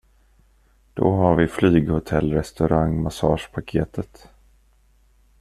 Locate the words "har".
1.11-1.35